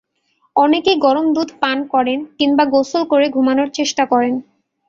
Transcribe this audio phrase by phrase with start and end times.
[0.55, 4.33] অনেকেই গরম দুধ পান করেন কিংবা গোসল করে ঘুমানোর চেষ্টা করেন।